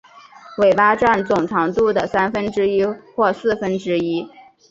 [0.57, 2.83] 尾巴占总长度的三分之一
[3.15, 4.27] 或四分之一。